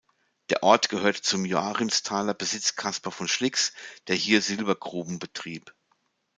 [0.49, 3.71] Der Ort gehörte zum Joachimsthaler Besitz Kaspar von Schlicks,
[4.07, 5.75] der hier Silbergruben betrieb.